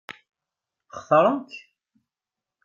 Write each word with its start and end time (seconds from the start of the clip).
Xtaṛen-k? 0.99 1.51